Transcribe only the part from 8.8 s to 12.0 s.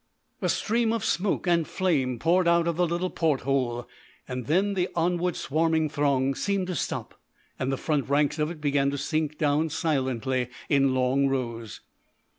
to sink down silently in long rows.